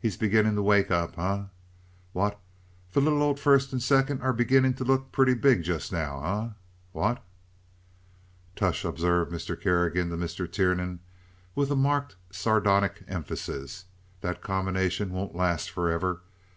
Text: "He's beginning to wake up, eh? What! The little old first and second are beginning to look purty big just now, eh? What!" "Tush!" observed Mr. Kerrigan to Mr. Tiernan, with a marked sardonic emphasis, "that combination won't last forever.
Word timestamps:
"He's 0.00 0.16
beginning 0.16 0.56
to 0.56 0.62
wake 0.64 0.90
up, 0.90 1.16
eh? 1.16 1.44
What! 2.12 2.40
The 2.92 3.00
little 3.00 3.22
old 3.22 3.38
first 3.38 3.72
and 3.72 3.80
second 3.80 4.20
are 4.20 4.32
beginning 4.32 4.74
to 4.74 4.84
look 4.84 5.12
purty 5.12 5.32
big 5.34 5.62
just 5.62 5.92
now, 5.92 6.24
eh? 6.24 6.48
What!" 6.90 7.22
"Tush!" 8.56 8.84
observed 8.84 9.30
Mr. 9.32 9.54
Kerrigan 9.54 10.10
to 10.10 10.16
Mr. 10.16 10.50
Tiernan, 10.50 10.98
with 11.54 11.70
a 11.70 11.76
marked 11.76 12.16
sardonic 12.32 13.04
emphasis, 13.06 13.84
"that 14.22 14.42
combination 14.42 15.12
won't 15.12 15.36
last 15.36 15.70
forever. 15.70 16.22